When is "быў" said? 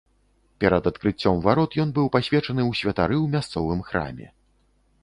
1.99-2.09